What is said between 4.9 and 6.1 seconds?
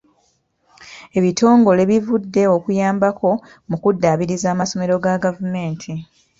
ga gavumenti.